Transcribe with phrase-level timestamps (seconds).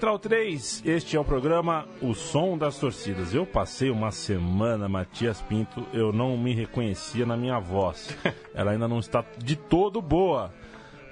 [0.00, 0.82] Central 3.
[0.86, 3.34] Este é o programa O Som das Torcidas.
[3.34, 8.16] Eu passei uma semana, Matias Pinto, eu não me reconhecia na minha voz.
[8.54, 10.54] Ela ainda não está de todo boa.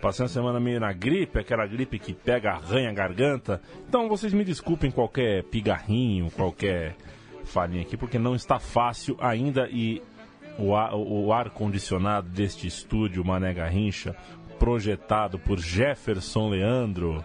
[0.00, 3.60] Passei uma semana meio na gripe, aquela gripe que pega, arranha a garganta.
[3.86, 6.96] Então vocês me desculpem qualquer pigarrinho, qualquer
[7.44, 10.00] falhinha aqui, porque não está fácil ainda e
[10.58, 14.16] o ar, o ar condicionado deste estúdio Mané Garrincha,
[14.58, 17.22] projetado por Jefferson Leandro,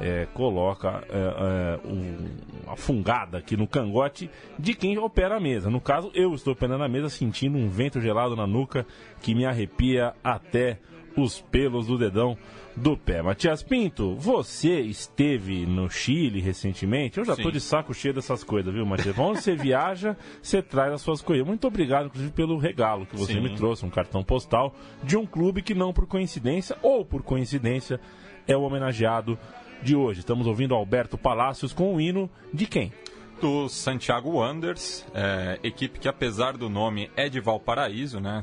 [0.00, 2.28] é, coloca é, é, um-
[2.66, 5.70] uma fungada aqui no cangote de quem opera a mesa.
[5.70, 8.86] No caso, eu estou operando a mesa sentindo um vento gelado na nuca
[9.20, 10.78] que me arrepia até
[11.16, 12.36] os pelos do dedão
[12.74, 13.20] do pé.
[13.20, 17.18] Matias Pinto, você esteve no Chile recentemente?
[17.18, 19.18] Eu já tô de saco cheio dessas coisas, viu, Matias?
[19.18, 21.46] Onde você viaja, você traz as suas coisas.
[21.46, 23.40] Muito obrigado, inclusive, pelo regalo que você Sim.
[23.42, 28.00] me trouxe, um cartão postal de um clube que não por coincidência ou por coincidência
[28.48, 29.38] é o homenageado
[29.82, 30.20] de hoje.
[30.20, 32.92] Estamos ouvindo Alberto Palácios com o hino de quem?
[33.40, 38.40] do Santiago Wanderers, é, equipe que apesar do nome é de Valparaíso, né?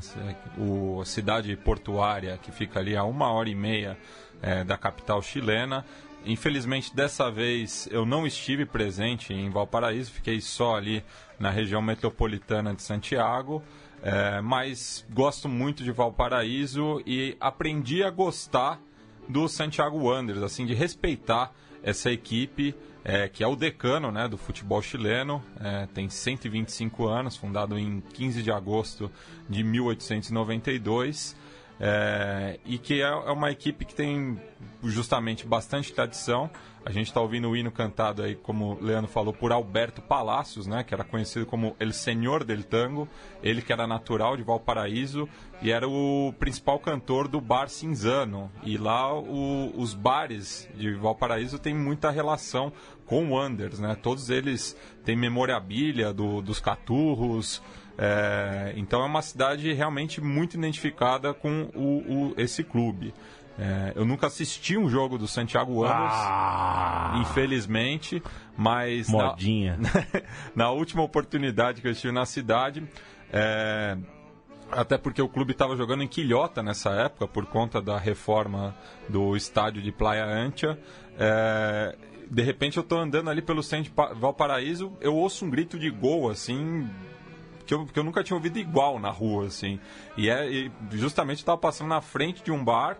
[0.58, 3.96] O, cidade portuária que fica ali a uma hora e meia
[4.42, 5.86] é, da capital chilena.
[6.26, 11.02] Infelizmente, dessa vez eu não estive presente em Valparaíso, fiquei só ali
[11.38, 13.62] na região metropolitana de Santiago.
[14.02, 18.78] é, mas gosto muito de Valparaíso e aprendi a gostar
[19.30, 21.52] do Santiago Wanderers, assim, de respeitar
[21.82, 22.74] essa equipe
[23.04, 28.00] é, que é o decano né, do futebol chileno, é, tem 125 anos, fundado em
[28.12, 29.10] 15 de agosto
[29.48, 31.36] de 1892,
[31.80, 34.38] é, e que é, é uma equipe que tem
[34.84, 36.50] justamente bastante tradição.
[36.82, 40.66] A gente está ouvindo o hino cantado aí, como o Leandro falou, por Alberto Palacios,
[40.66, 43.06] né, que era conhecido como El Senhor del Tango,
[43.42, 45.28] ele que era natural de Valparaíso
[45.60, 48.50] e era o principal cantor do Bar Cinzano.
[48.62, 52.72] E lá o- os bares de Valparaíso têm muita relação
[53.04, 53.94] com o Wonders, né?
[53.94, 54.74] Todos eles
[55.04, 57.62] têm memorabilia do- dos caturros,
[57.98, 63.12] é, então é uma cidade realmente muito identificada com o- o- esse clube.
[63.62, 68.22] É, eu nunca assisti um jogo do Santiago Wanderers, Ah, infelizmente,
[68.56, 69.78] mas na- modinha.
[70.56, 72.82] na última oportunidade que eu estive na cidade,
[73.30, 73.98] é,
[74.70, 78.74] até porque o clube estava jogando em Quilhota nessa época, por conta da reforma
[79.08, 80.78] do estádio de Playa Ancha.
[81.18, 81.96] é,
[82.30, 85.76] de repente eu estou andando ali pelo centro de Pa- Valparaíso, eu ouço um grito
[85.78, 86.88] de gol, assim,
[87.66, 89.80] que eu, que eu nunca tinha ouvido igual na rua, assim.
[90.16, 92.96] E, é, e justamente estava passando na frente de um bar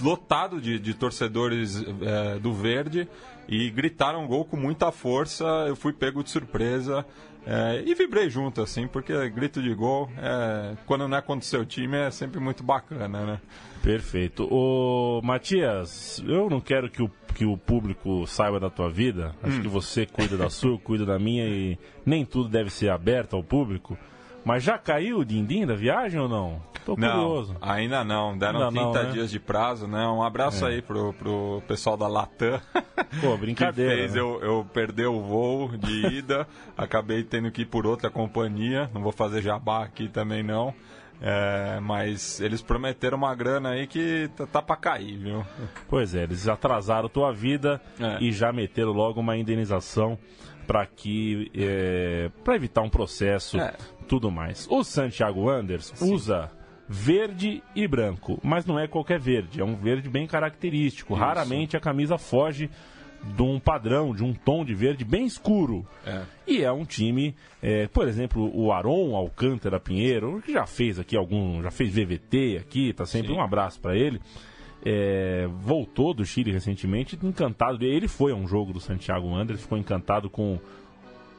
[0.00, 3.08] lotado de, de torcedores é, do Verde
[3.48, 5.44] e gritaram gol com muita força.
[5.66, 7.04] Eu fui pego de surpresa
[7.46, 11.48] é, e vibrei junto, assim, porque grito de gol, é, quando não é contra o
[11.48, 13.40] seu time, é sempre muito bacana, né?
[13.82, 14.46] Perfeito.
[14.48, 19.34] Ô, Matias, eu não quero que o, que o público saiba da tua vida.
[19.42, 19.62] Acho Hum.
[19.62, 23.34] que você cuida da sua, eu cuido da minha e nem tudo deve ser aberto
[23.34, 23.98] ao público.
[24.44, 26.60] Mas já caiu o din-din da viagem ou não?
[26.84, 27.56] Tô curioso.
[27.60, 28.36] Não, ainda não.
[28.36, 29.12] Deram Ainda não, 30 né?
[29.12, 30.04] dias de prazo, né?
[30.08, 32.60] Um abraço aí pro, pro pessoal da Latam.
[33.20, 33.92] Pô, brincadeira.
[33.92, 34.20] Que fez né?
[34.20, 36.46] eu, eu perder o voo de ida,
[36.76, 38.90] acabei tendo que ir por outra companhia.
[38.92, 40.74] Não vou fazer jabá aqui também não.
[41.24, 45.46] É, mas eles prometeram uma grana aí que tá, tá pra cair, viu?
[45.88, 48.18] Pois é, eles atrasaram tua vida É.
[48.20, 50.18] e já meteram logo uma indenização
[50.66, 53.74] para que é, para evitar um processo, É.
[54.08, 54.66] tudo mais.
[54.70, 56.50] O Santiago Anders usa
[56.88, 61.14] verde e branco, mas não é qualquer verde, é um verde bem característico.
[61.14, 61.22] Isso.
[61.22, 62.68] Raramente a camisa foge
[63.36, 65.86] de um padrão, de um tom de verde bem escuro.
[66.04, 66.22] É.
[66.46, 71.16] E é um time, é, por exemplo, o Aron Alcântara Pinheiro, que já fez aqui
[71.16, 73.34] algum, já fez VVT aqui, tá sempre Sim.
[73.38, 74.20] um abraço para ele.
[74.84, 77.84] É, voltou do Chile recentemente, encantado.
[77.84, 80.58] Ele foi a um jogo do Santiago Wanderers, ficou encantado com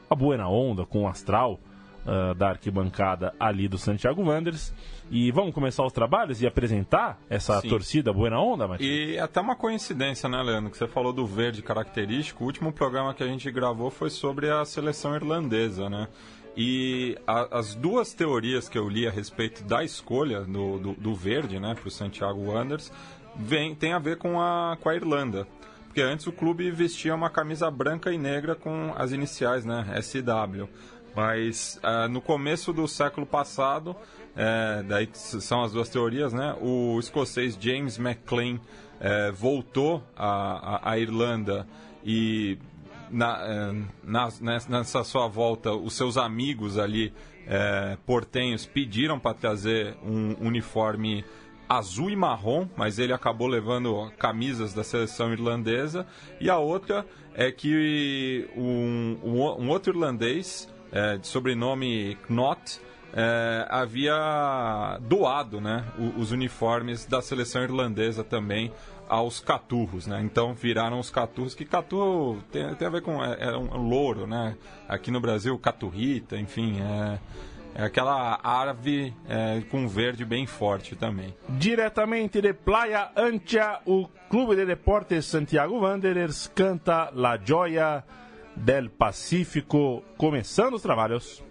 [0.08, 1.60] a Buena Onda, com o Astral
[2.04, 4.72] uh, da arquibancada ali do Santiago Wanderers.
[5.10, 7.68] E vamos começar os trabalhos e apresentar essa Sim.
[7.68, 8.88] torcida Buena Onda, Matias?
[8.88, 12.44] E até uma coincidência, né, Leandro, que você falou do verde característico.
[12.44, 16.08] O último programa que a gente gravou foi sobre a seleção irlandesa, né?
[16.56, 21.14] E a, as duas teorias que eu li a respeito da escolha do, do, do
[21.14, 22.92] verde, né, para o Santiago Wanderers,
[23.36, 25.46] vem, tem a ver com a, com a Irlanda.
[25.86, 30.68] Porque antes o clube vestia uma camisa branca e negra com as iniciais, né, SW.
[31.14, 33.94] Mas uh, no começo do século passado,
[34.36, 36.56] é, daí são as duas teorias, né?
[36.60, 38.58] O escocês James McLean
[38.98, 41.66] é, voltou à, Irlanda
[42.04, 42.58] e
[43.10, 43.72] na, é,
[44.02, 44.28] na,
[44.68, 47.12] nessa sua volta os seus amigos ali
[47.46, 51.24] é, portenhos pediram para trazer um uniforme
[51.68, 56.06] azul e marrom, mas ele acabou levando camisas da seleção irlandesa.
[56.40, 62.80] E a outra é que um, um outro irlandês é, de sobrenome Knott
[63.12, 65.84] é, havia doado né,
[66.16, 68.72] os uniformes da seleção irlandesa também
[69.08, 70.20] aos caturros, né?
[70.22, 74.26] Então viraram os caturros, que caturro tem, tem a ver com é, é um louro,
[74.26, 74.56] né?
[74.88, 77.18] Aqui no Brasil, caturrita, enfim, é,
[77.74, 81.34] é aquela ave é, com verde bem forte também.
[81.48, 88.04] Diretamente de Playa Ancha, o Clube de Deportes Santiago Wanderers canta La Joia
[88.54, 91.42] del Pacífico, começando os trabalhos.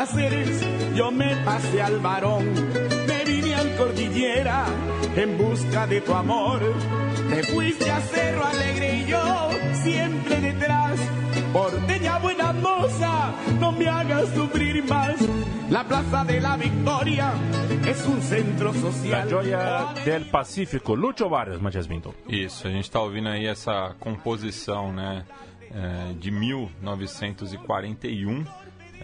[0.00, 0.64] Placeres,
[0.96, 2.46] yo me pasé al varón,
[3.06, 4.64] me vine al cordillera
[5.14, 6.58] en busca de tu amor.
[7.28, 9.50] Te fuiste a Cerro Alegre y yo
[9.82, 10.98] siempre detrás.
[11.52, 15.16] Porteña buena moza, no me hagas sufrir más.
[15.68, 17.34] La Plaza de la Victoria
[17.86, 19.28] es un centro social.
[19.28, 22.14] La joia del Pacífico, Lucho Barrios, Matias Pinto.
[22.26, 25.26] Isso, a gente está ouvindo aí essa composição, né,
[25.70, 28.46] é, de 1941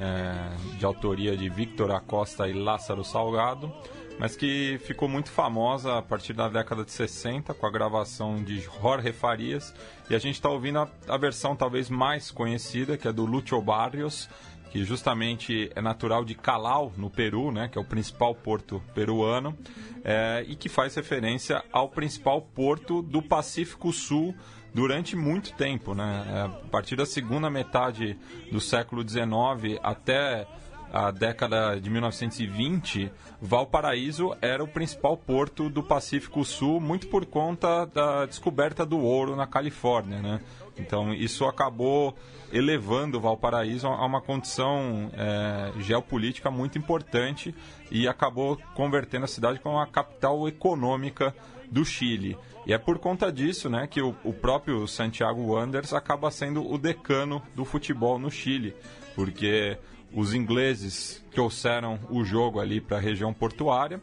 [0.00, 3.72] é, de autoria de Victor Acosta e Lázaro Salgado,
[4.18, 8.60] mas que ficou muito famosa a partir da década de 60 com a gravação de
[8.60, 9.74] Jorge Farias.
[10.08, 13.60] E a gente está ouvindo a, a, versão talvez mais conhecida, que é do Lucho
[13.60, 14.28] Barrios,
[14.70, 19.56] que justamente é natural de Calau, no Peru, né, que é o principal porto peruano,
[20.04, 24.34] é, e que faz referência ao principal porto do Pacífico Sul
[24.76, 26.26] durante muito tempo, né?
[26.28, 28.14] É, a partir da segunda metade
[28.52, 30.46] do século XIX até
[30.92, 37.86] a década de 1920, Valparaíso era o principal porto do Pacífico Sul, muito por conta
[37.86, 40.40] da descoberta do ouro na Califórnia, né?
[40.76, 42.14] Então isso acabou
[42.52, 47.54] elevando Valparaíso a uma condição é, geopolítica muito importante
[47.90, 51.34] e acabou convertendo a cidade como uma capital econômica
[51.70, 52.36] do Chile.
[52.66, 56.76] E é por conta disso né, que o, o próprio Santiago Wanderers acaba sendo o
[56.76, 58.74] decano do futebol no Chile,
[59.14, 59.78] porque
[60.12, 64.02] os ingleses trouxeram o jogo ali para a região portuária,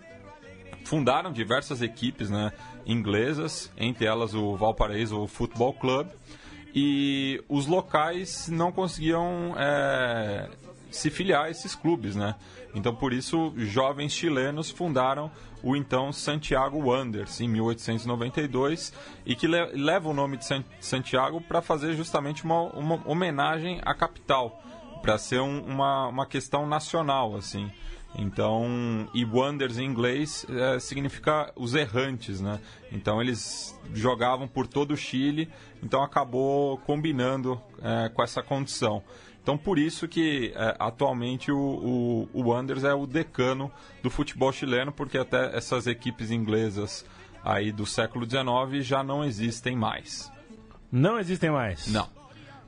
[0.86, 2.53] fundaram diversas equipes né,
[2.86, 6.08] inglesas, entre elas o Valparaíso Football Club,
[6.74, 10.50] e os locais não conseguiam é,
[10.89, 12.36] se filiar a esses clubes, né?
[12.74, 15.32] Então, por isso, jovens chilenos fundaram
[15.63, 18.93] o então Santiago Wanderers em 1892
[19.25, 20.46] e que le leva o nome de
[20.79, 24.62] Santiago para fazer justamente uma, uma, homenagem à capital,
[25.01, 27.72] para ser um, uma, uma questão nacional, assim.
[28.15, 32.60] Então, e Wonders em inglês é, significa os errantes, né?
[32.91, 35.50] Então eles jogavam por todo o Chile,
[35.82, 39.01] então acabou combinando é, com essa condição.
[39.44, 43.70] Então, por isso que é, atualmente o, o, o Wanderers é o decano
[44.02, 47.06] do futebol chileno, porque até essas equipes inglesas
[47.44, 50.32] aí do século XIX já não existem mais.
[50.90, 51.92] Não existem mais?
[51.92, 52.08] Não.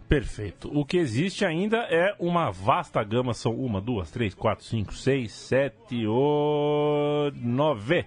[0.09, 0.69] Perfeito.
[0.77, 5.31] O que existe ainda é uma vasta gama, são uma, duas, três, quatro, cinco, seis,
[5.31, 7.31] sete, o...
[7.35, 8.05] nove.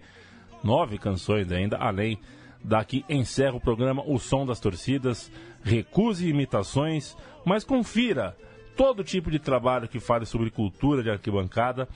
[0.62, 2.18] Nove canções ainda, além
[2.62, 5.32] daqui encerra o programa O Som das Torcidas.
[5.62, 8.36] Recuse imitações, mas confira
[8.78, 11.88] todo tipo de trabalho que fale sobre cultura de arquibancada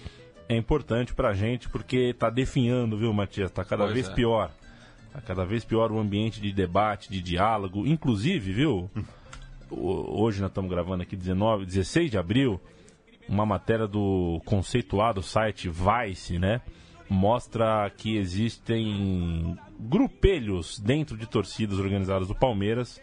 [0.49, 3.53] é importante pra gente porque tá definhando, viu, Matias?
[3.53, 4.13] Tá cada Pois vez é.
[4.13, 4.51] pior.
[5.13, 7.87] Tá cada vez pior o ambiente de debate, de diálogo.
[7.87, 8.91] Inclusive, viu?
[9.71, 12.61] Hoje nós estamos gravando aqui 19, 16 de abril,
[13.29, 16.61] uma matéria do conceituado site Vice, né?
[17.09, 23.01] Mostra que existem grupelhos dentro de torcidas organizadas do Palmeiras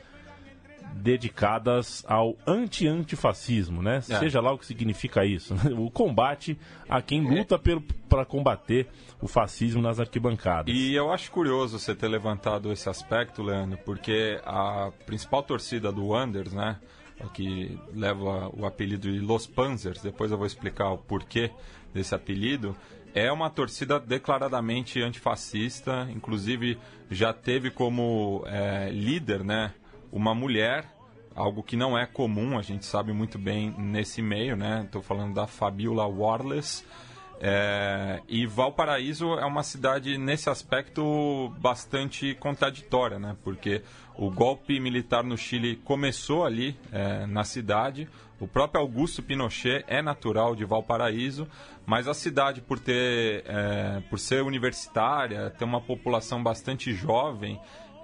[0.94, 3.98] dedicadas ao anti-antifascismo, né?
[3.98, 4.02] É.
[4.02, 5.54] Seja lá o que significa isso.
[5.56, 5.62] né?
[5.78, 7.60] O combate a quem luta
[8.08, 8.88] para combater
[9.22, 10.74] o fascismo nas arquibancadas.
[10.74, 16.08] E eu acho curioso você ter levantado esse aspecto, Leandro, porque a principal torcida do
[16.08, 16.78] Wanderers, né,
[17.34, 21.52] que leva o apelido de Los Panzers, depois eu vou explicar o porquê
[21.94, 22.76] desse apelido,
[23.14, 26.78] é uma torcida declaradamente antifascista, inclusive
[27.10, 29.74] já teve como eh, líder, né,
[30.12, 30.86] uma mulher,
[31.36, 34.84] algo que não é comum, a gente sabe muito bem nesse meio, né?
[34.86, 36.86] Estou falando da Fabiola Warless.
[37.42, 43.38] É, e Valparaíso é uma cidade nesse aspecto bastante contraditória, né?
[43.44, 43.82] Porque
[44.16, 48.10] o golpe militar no Chile começou ali é, na cidade.
[48.42, 51.48] O próprio Augusto Pinochet é natural de Valparaíso,
[51.86, 57.60] mas a cidade por ter, é, por ser universitária, ter uma população bastante jovem,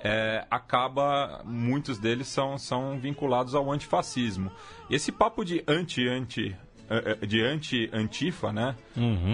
[0.05, 4.51] é, acaba muitos deles são, são vinculados ao antifascismo.
[4.89, 6.55] Esse papo de anti-anti
[6.87, 8.75] eh, eh, de anti-antifa, né?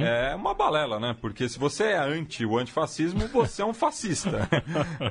[0.01, 1.13] É uma balela, né?
[1.19, 4.47] Porque se você é anti o antifascismo, você é um fascista.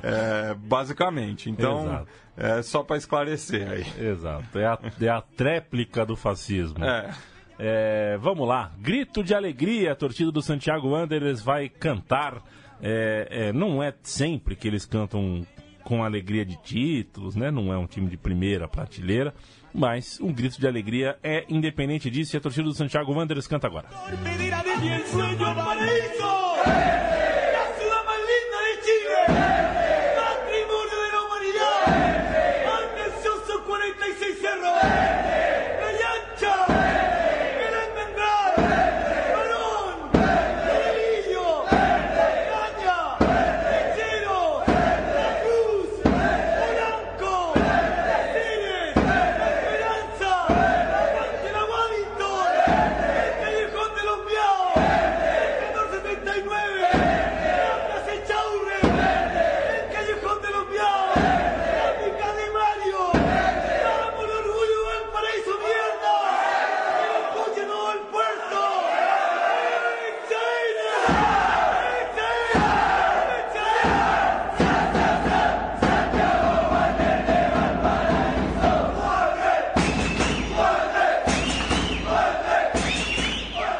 [0.03, 1.49] É, basicamente.
[1.49, 2.07] Então, Exato.
[2.37, 3.85] é só para esclarecer aí.
[4.03, 6.83] Exato, é a, é a tréplica do fascismo.
[6.83, 7.11] É.
[7.59, 12.41] É, vamos lá, grito de alegria, a torcida do Santiago Wanderers vai cantar.
[12.81, 15.45] É, é, não é sempre que eles cantam
[15.83, 17.49] com alegria de títulos, né?
[17.51, 19.33] Não é um time de primeira prateleira,
[19.73, 23.67] mas um grito de alegria é independente disso e a torcida do Santiago Wanderers canta
[23.67, 23.87] agora
[24.37, 26.55] dirá de mi ensueño paraíso.
[26.65, 29.21] La ciudad más linda de Chile.
[30.17, 31.81] Patrimonio de la humanidad.
[32.79, 34.77] Ambicioso 46 cerros.
[35.79, 36.55] Playa ancha.
[37.65, 38.53] El almendral.
[39.35, 39.93] Barón.
[40.67, 41.47] Rodillo.
[42.51, 42.99] Caña.
[43.71, 44.39] Lechero.
[45.17, 45.89] La Cruz.
[46.59, 47.33] Polanco.
[48.09, 48.95] Caceres.
[49.51, 50.33] Esperanza.
[51.21, 52.51] Ante la Wellington.
[53.15, 54.77] El Callejón de los Miaos.
[55.31, 56.81] El 1439.
[56.81, 58.79] La Plaza Echaurre.
[58.81, 61.15] El Callejón de los Miaos.
[61.15, 63.01] La Pica de Mario.
[63.83, 66.15] Damos el orgullo del paraíso mierda.
[66.97, 68.59] Que lo escuche todo el puerto.
[68.91, 70.89] ¡Eh, Chile!
[71.91, 72.71] ¡Eh, Chile!
[73.31, 73.81] ¡Eh, Chile!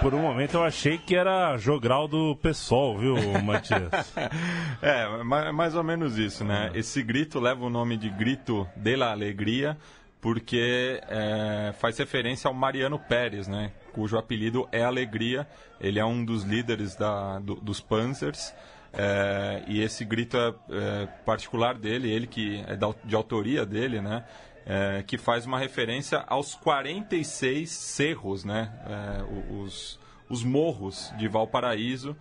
[0.02, 3.92] Por um momento eu achei que era jogral do PSOL, viu, Matias?
[4.82, 6.72] É, ma- mais ou menos isso, né?
[6.74, 9.78] Esse grito leva o nome de Grito de la Alegria,
[10.20, 13.72] porque é, faz referência ao Mariano Pérez, né?
[13.94, 15.48] Cujo apelido é Alegria.
[15.80, 18.52] Ele é um dos líderes da, do- dos Panzers.
[18.94, 24.02] é, e esse grito é, é particular dele, ele que é da- de autoria dele,
[24.02, 24.24] né?
[24.66, 28.72] É, que faz uma referência aos 46 cerros, né?
[28.88, 30.00] É, os,
[30.32, 32.16] os morros de Valparaíso,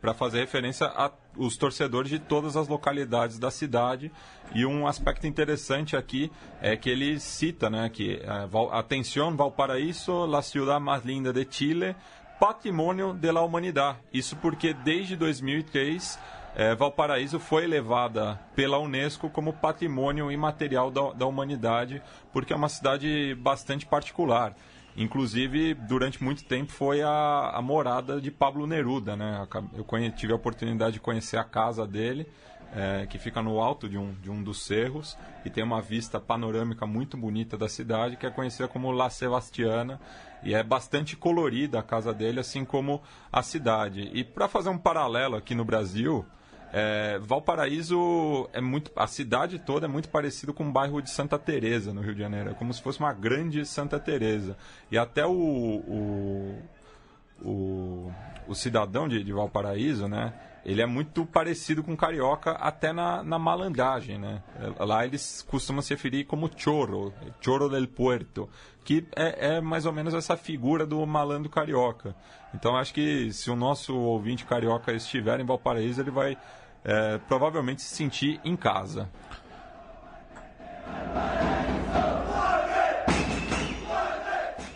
[0.00, 4.10] para fazer referência aos torcedores de todas as localidades da cidade.
[4.54, 6.30] E um aspecto interessante aqui
[6.60, 11.96] é que ele cita né, que é, Atención Valparaíso, la ciudad más linda de Chile,
[12.40, 13.96] patrimônio de la humanidad.
[14.12, 16.18] Isso porque desde 2003
[16.56, 22.02] é, Valparaíso foi elevada pela Unesco como patrimônio imaterial da, da humanidade,
[22.32, 24.54] porque é uma cidade bastante particular.
[25.00, 29.46] Inclusive, durante muito tempo foi a, a morada de Pablo Neruda, né?
[29.72, 32.26] Eu conhe- tive a oportunidade de conhecer a casa dele,
[32.74, 36.20] é, que fica no alto de um, de um dos cerros e tem uma vista
[36.20, 40.00] panorâmica muito bonita da cidade, que é conhecida como La Sebastiana,
[40.42, 43.00] e é bastante colorida a casa dele, assim como
[43.32, 44.10] a cidade.
[44.12, 46.26] E para fazer um paralelo aqui no Brasil,
[46.72, 51.38] é, Valparaíso é muito, a cidade toda é muito parecido com o bairro de Santa
[51.38, 54.56] Teresa no Rio de Janeiro, é como se fosse uma grande Santa Teresa.
[54.90, 56.62] E até o, o,
[57.42, 58.12] o,
[58.46, 60.32] o cidadão de, de Valparaíso, né?
[60.64, 64.42] Ele é muito parecido com carioca até na, na malandragem, né?
[64.78, 68.50] Lá eles costumam se referir como chorro, chorro del puerto,
[68.84, 72.14] que é, é mais ou menos essa figura do malandro carioca.
[72.54, 76.36] Então acho que se o nosso ouvinte carioca estiver em Valparaíso, ele vai
[76.84, 79.08] é, provavelmente se sentir em casa.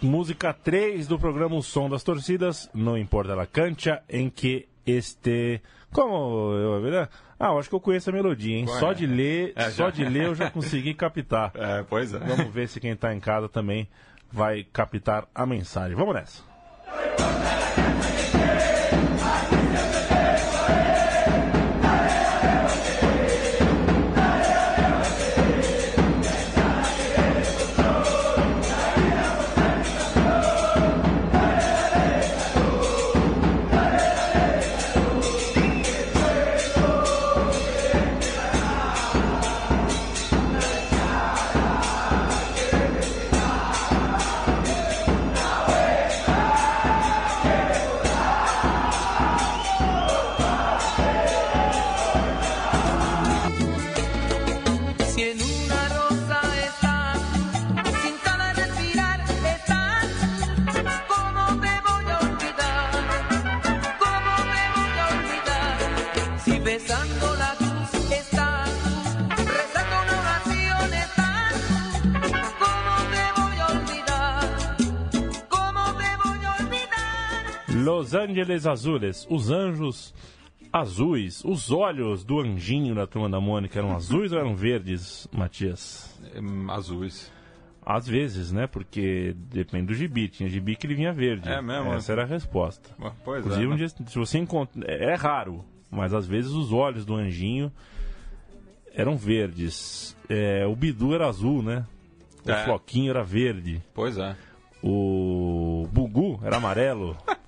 [0.02, 5.61] música 3 do programa O Som das Torcidas, não importa a cancha em que este.
[5.92, 7.09] Como eu.
[7.38, 8.66] Ah, eu acho que eu conheço a melodia, hein?
[8.68, 11.52] Ué, só de ler, é, só de ler eu já consegui captar.
[11.59, 12.18] É, pois é.
[12.18, 13.88] Vamos ver se quem tá em casa também
[14.30, 15.97] vai captar a mensagem.
[15.97, 16.42] Vamos nessa.
[78.23, 80.14] Angeles Azules, os anjos
[80.73, 86.19] azuis, os olhos do anjinho da turma da Mônica eram azuis ou eram verdes, Matias?
[86.37, 87.31] Hum, Azuis.
[87.85, 88.67] Às vezes, né?
[88.67, 90.29] Porque depende do gibi.
[90.29, 91.49] Tinha gibi que ele vinha verde.
[91.49, 91.93] É mesmo?
[91.93, 92.88] Essa era a resposta.
[93.25, 93.69] Pois Inclusive, é.
[93.69, 93.76] um né?
[93.76, 94.85] dia, se você encontra.
[94.91, 97.73] É raro, mas às vezes os olhos do anjinho
[98.95, 100.17] eram verdes.
[100.29, 101.85] É, o Bidu era azul, né?
[102.47, 102.64] O É.
[102.64, 103.83] Floquinho era verde.
[103.93, 104.37] Pois é.
[104.83, 107.17] O Bugu era amarelo.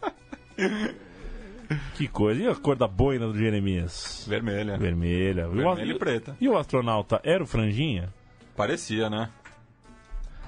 [1.97, 2.43] que coisa.
[2.43, 4.25] E a cor da boina do Jeremias?
[4.29, 4.77] Vermelha.
[4.77, 5.43] Vermelha.
[5.43, 6.37] E o- Vermelha e preta.
[6.41, 8.13] E o astronauta era o franjinha?
[8.57, 9.31] Parecia, né?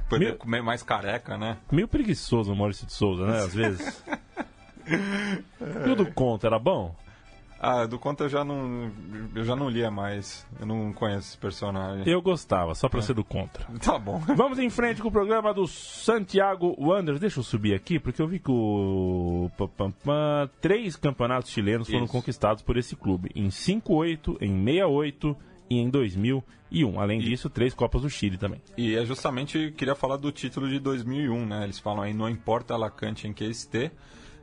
[0.09, 1.57] Foi Meu- meio mais careca, né?
[1.71, 3.39] Meio preguiçoso o Maurício de Souza, né?
[3.41, 4.05] Às vezes.
[5.87, 6.95] e o do Conta era bom?
[7.59, 8.91] Ah, do conto eu já não.
[9.35, 10.47] Eu já não lia mais.
[10.61, 12.07] Eu não conheço esse personagem.
[12.07, 13.67] Eu gostava, só pra ser do contra.
[13.87, 14.19] Tá bom.
[14.35, 17.21] Vamos em frente com o programa do Santiago Wanderers.
[17.21, 19.51] Deixa eu subir aqui, porque eu vi que o...
[20.61, 22.13] três campeonatos chilenos foram Isso.
[22.13, 23.31] conquistados por esse clube.
[23.35, 25.37] Em 58, em 68
[25.71, 27.01] e em 2001.
[27.01, 28.61] Além disso, três Copas do Chile também.
[28.77, 31.65] E é justamente, queria falar do título de 2001, né?
[31.65, 33.91] Eles falam aí, não importa a Lacante em que este.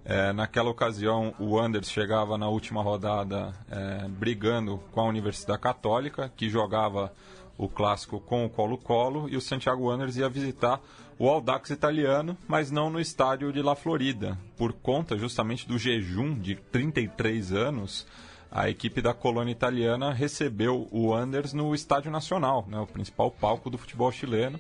[0.05, 6.31] É, naquela ocasião, o Anders chegava na última rodada é, brigando com a Universidade Católica,
[6.35, 7.13] que jogava
[7.57, 10.81] o clássico com o Colo-Colo, e o Santiago Wanderers ia visitar
[11.17, 16.33] o Audax italiano, mas não no estádio de La Florida, por conta justamente do jejum
[16.33, 18.05] de 33 anos.
[18.51, 23.69] A equipe da colônia italiana recebeu o Anders no Estádio Nacional, né, o principal palco
[23.69, 24.59] do futebol chileno,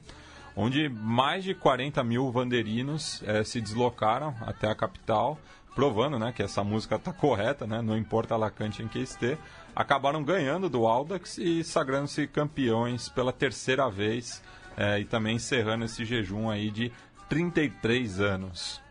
[0.55, 5.39] onde mais de 40 mil vanderinos eh, se deslocaram até a capital,
[5.75, 9.39] provando né, que essa música está correta, né, não importa a lacante em que esteja.
[9.75, 14.43] Acabaram ganhando do Audax e sagrando-se campeões pela terceira vez
[14.77, 16.91] eh, e também encerrando esse jejum aí de
[17.29, 18.83] 33 anos.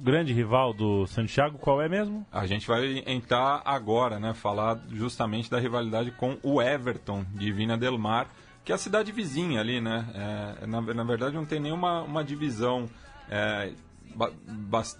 [0.00, 2.24] Grande rival do Santiago, qual é mesmo?
[2.30, 4.32] A gente vai entrar agora, né?
[4.32, 8.28] Falar justamente da rivalidade com o Everton de Vina del Mar,
[8.68, 10.04] que é a cidade vizinha ali, né?
[10.62, 12.86] É, na, na verdade não tem nenhuma uma divisão
[13.30, 13.72] é,
[14.14, 14.30] ba-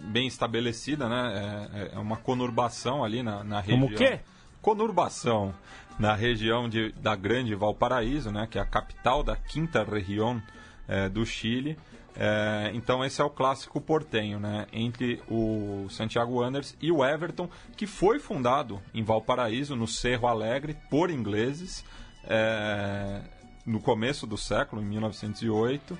[0.00, 1.68] bem estabelecida, né?
[1.74, 3.80] É, é uma conurbação ali na, na região.
[3.82, 4.20] Como o quê?
[4.62, 5.54] Conurbação
[5.98, 8.48] na região de, da Grande Valparaíso, né?
[8.50, 10.42] Que é a capital da quinta região
[10.88, 11.76] é, do Chile.
[12.16, 14.66] É, então esse é o clássico portenho, né?
[14.72, 20.74] Entre o Santiago Wanderers e o Everton, que foi fundado em Valparaíso, no Cerro Alegre,
[20.88, 21.84] por ingleses,
[22.24, 23.20] é,
[23.68, 25.98] no começo do século, em 1908.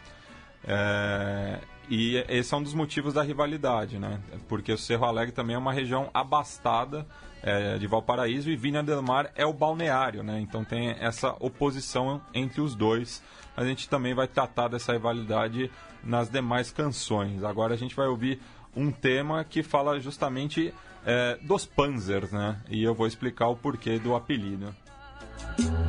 [0.67, 4.21] É, e esse é um dos motivos da rivalidade, né?
[4.49, 7.07] Porque o Cerro Alegre também é uma região abastada
[7.43, 10.41] é, de Valparaíso e Vinha del Mar é o balneário, né?
[10.41, 13.23] Então tem essa oposição entre os dois.
[13.57, 15.71] A gente também vai tratar dessa rivalidade
[16.03, 17.45] nas demais canções.
[17.45, 18.41] Agora a gente vai ouvir
[18.75, 20.75] um tema que fala justamente
[21.07, 22.61] é, dos Panzers, né?
[22.69, 24.75] E eu vou explicar o porquê do apelido.
[25.57, 25.88] ¿Cómo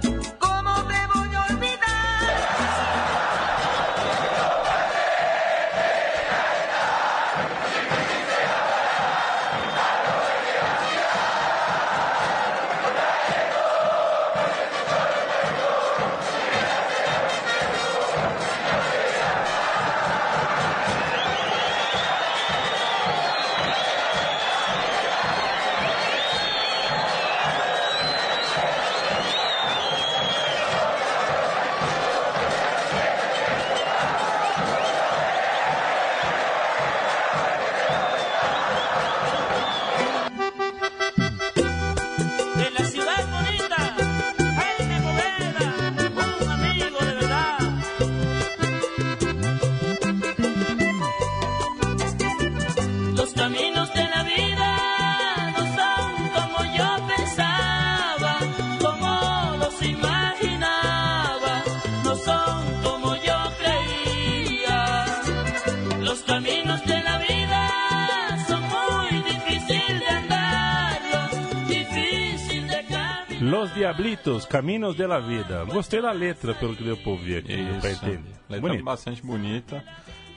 [73.69, 75.63] Los Diablitos, Caminhos de la Vida.
[75.65, 77.79] Gostei da letra, pelo que deu pra ouvir aqui, Isso.
[77.79, 78.31] pra entender.
[78.49, 78.83] Letra Bonito.
[78.83, 79.83] bastante bonita.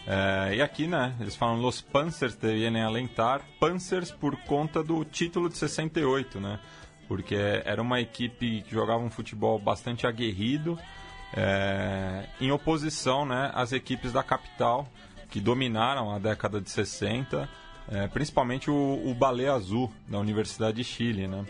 [0.06, 3.40] É, e aqui, né, eles falam Los Panzers te vienen a alentar.
[3.58, 6.60] Panzers por conta do título de 68, né?
[7.08, 10.78] Porque era uma equipe que jogava um futebol bastante aguerrido,
[11.34, 14.86] é, em oposição né, às equipes da capital,
[15.30, 17.48] que dominaram a década de 60,
[17.88, 21.46] é, principalmente o, o Balé Azul, da Universidade de Chile, né?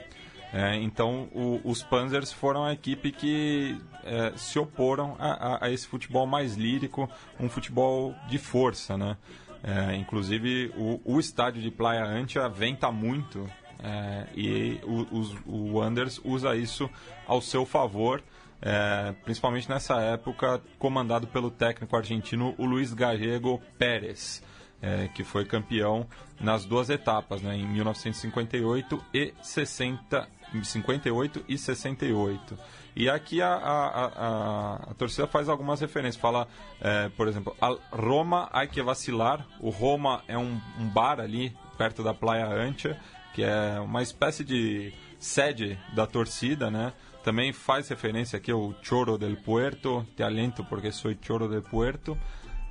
[0.53, 5.71] É, então, o- os Panzers foram a equipe que é, se oporam a, a- a
[5.71, 7.09] esse futebol mais lírico,
[7.41, 9.17] um futebol de força, né?
[9.65, 13.49] É, inclusive, o, o estádio de Playa Antia venta muito
[13.83, 16.91] é, e o, o Anders usa isso
[17.27, 18.23] ao seu favor,
[18.61, 24.43] é, principalmente nessa época, comandado pelo técnico argentino o Luiz Gallego Pérez
[24.83, 26.07] é, que foi campeão
[26.41, 30.29] nas duas etapas, né, em 1958 e 60,
[30.63, 32.59] 58 e 68.
[32.95, 36.21] E aqui a, a, a, a- a torcida faz algumas referências.
[36.21, 36.47] Fala,
[36.81, 39.47] é, por exemplo, "Al Roma hay que vacilar.
[39.61, 42.99] O Roma é um, um bar ali perto da Playa Ancha,
[43.35, 46.93] que é uma espécie de sede da torcida, né?
[47.25, 52.19] Também faz referência aqui ao Choro del Puerto, te alento porque sou Choro del Puerto.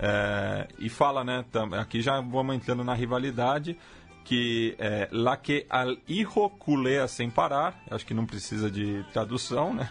[0.03, 3.77] É, e fala, né, tam- aqui já vamos entrando na rivalidade,
[4.23, 9.73] que é La que al hijo culea sem parar, acho que não precisa de tradução,
[9.73, 9.89] né?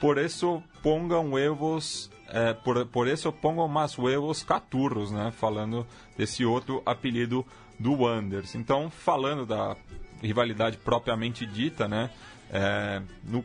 [0.00, 5.30] Por isso pongam huevos, é, por, por isso pongam mais huevos caturros, né?
[5.30, 7.46] Falando desse outro apelido
[7.78, 8.54] do Wanders.
[8.54, 9.76] Então, falando da
[10.20, 12.10] rivalidade propriamente dita, né?
[12.50, 13.44] É, no,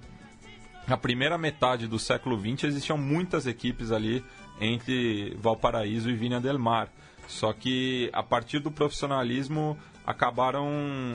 [0.87, 4.23] na primeira metade do século XX existiam muitas equipes ali
[4.59, 6.89] entre Valparaíso e Vinha del Mar.
[7.27, 10.69] Só que a partir do profissionalismo acabaram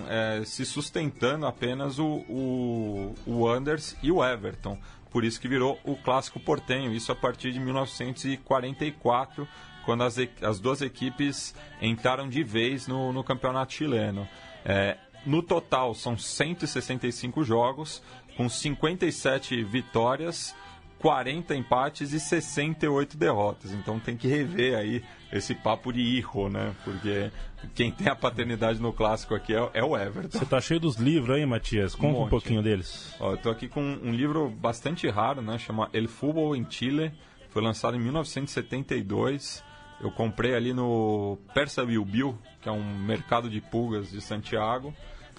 [0.07, 4.78] é, se sustentando apenas o, o, o Anders e o Everton.
[5.11, 9.48] Por isso que virou o clássico portenho, isso a partir de 1944,
[9.87, 14.28] quando as, as duas equipes entraram de vez no, no campeonato chileno.
[14.62, 18.02] É, no total, são 165 jogos,
[18.37, 20.55] com 57 vitórias,
[20.98, 23.72] 40 empates e 68 derrotas.
[23.72, 25.02] Então tem que rever aí
[25.33, 26.74] esse papo de hijo, né?
[26.85, 27.31] Porque
[27.75, 30.38] quem tem a paternidade no clássico aqui é, é o Everton.
[30.38, 31.94] Você tá cheio dos livros aí, Matias.
[31.94, 32.31] Conta um, monte.
[32.31, 33.14] pouquinho deles.
[33.18, 35.59] Ó, eu tô aqui com um livro bastante raro, né?
[35.59, 37.12] Chama El Fútbol em Chile.
[37.51, 39.62] Foi lançado em 1972.
[40.01, 44.92] Eu comprei ali no Persa Bilbil, que é um mercado de pulgas de Santiago.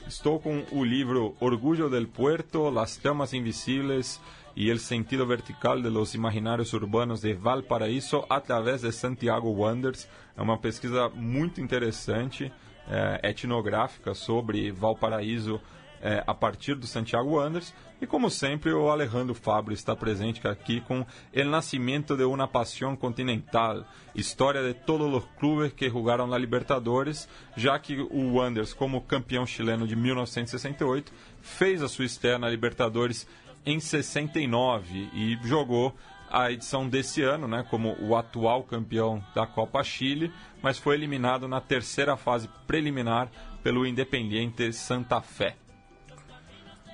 [0.07, 4.19] Estou com o livro Orgulho del Puerto, Las Chamas Invisibles
[4.55, 10.07] e El Sentido Vertical de los Imaginários Urbanos de Valparaíso através de Santiago Wonders.
[10.37, 12.51] É uma pesquisa muito interessante,
[12.87, 15.59] é, etnográfica sobre Valparaíso
[16.03, 17.73] é, a partir do Santiago Wanderers.
[18.01, 22.97] E como sempre, o Alejandro Fabro está presente aqui com El Nascimento de una Pasión
[22.97, 29.01] Continental, história de todos os clubes que jogaram na Libertadores, já que o Wanderers, como
[29.01, 33.25] campeão chileno de 1968, fez a sua estreia na Libertadores
[33.65, 35.95] em 69 e jogou
[36.29, 41.47] a edição desse ano, né, como o atual campeão da Copa Chile, mas foi eliminado
[41.47, 43.29] na terceira fase preliminar
[43.61, 45.55] pelo Independiente Santa Fé.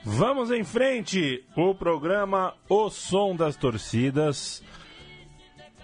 [0.03, 1.43] Vamos em frente!
[1.55, 4.63] O programa O Som das Torcidas,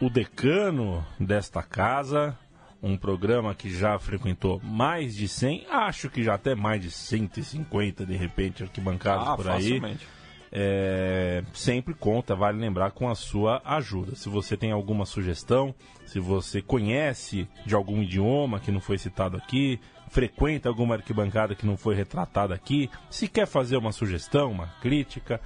[0.02, 2.38] o decano desta casa,
[2.82, 8.06] um programa que já frequentou mais de 100, acho que já até mais de 150
[8.06, 9.56] de repente arquibancadas Ah, por aí.
[9.64, 10.08] facilmente.
[10.52, 14.16] É, sempre conta, vale lembrar, com a sua ajuda.
[14.16, 15.74] Se você tem alguma sugestão,
[16.06, 19.80] se você conhece de algum idioma que não foi citado aqui,
[20.10, 25.42] frequenta alguma arquibancada que não foi retratada aqui, se quer fazer uma sugestão, uma crítica,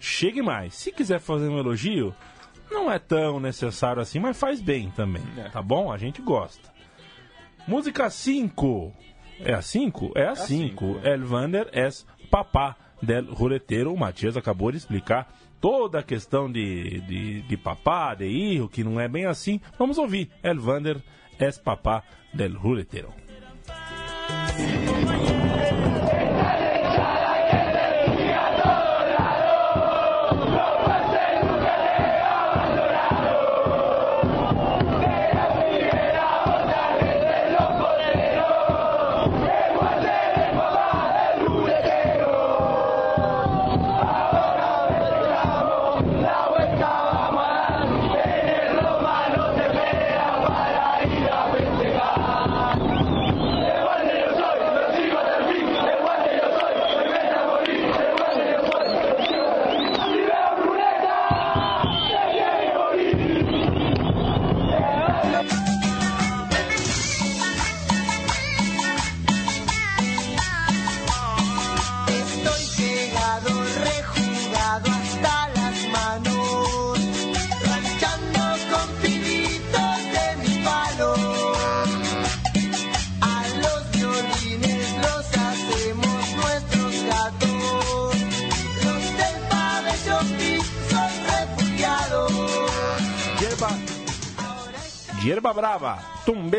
[0.00, 0.74] chegue mais.
[0.74, 2.14] Se quiser fazer um elogio,
[2.70, 5.48] não é tão necessário assim, mas faz bem também, É.
[5.50, 5.92] tá bom?
[5.92, 6.72] A gente gosta.
[7.66, 8.92] Música 5.
[9.40, 10.12] É a 5?
[10.14, 10.46] É a 5.
[10.46, 11.14] cinco, é.
[11.14, 13.92] El Vander es papá del ruleteiro.
[13.92, 18.84] O Matias acabou de explicar toda a questão de, de, de papá, de hijo, que
[18.84, 19.60] não é bem assim.
[19.78, 20.30] Vamos ouvir.
[20.42, 21.02] El Vander
[21.38, 23.23] es papá del ruleteiro.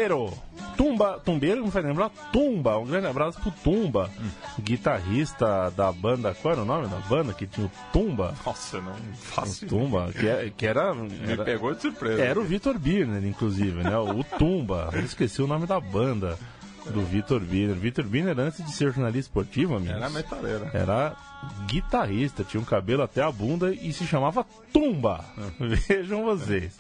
[0.08, 0.34] Tumbeiro.
[0.78, 2.78] Tumba, Tumbeiro me faz lembrar Tumba.
[2.78, 4.10] Um grande abraço pro Tumba,
[4.62, 6.34] guitarrista da banda.
[6.34, 8.34] Qual era o nome da banda que tinha o Tumba?
[8.46, 10.94] Nossa, não O faço Tumba, que, é- que era.
[10.94, 12.22] Me era pegou de surpresa.
[12.22, 13.98] era o Vitor Birner, inclusive, né?
[13.98, 14.89] O Tumba.
[14.94, 16.38] Eu esqueci o nome da banda
[16.89, 17.76] do Vitor Birner.
[17.78, 20.70] Vitor Birner, antes de ser jornalista esportivo, amigos, Era metaleira.
[20.74, 21.15] era
[21.68, 25.24] guitarrista, tinha um cabelo até a bunda e se chamava Tumba.
[25.60, 26.78] Vejam vocês.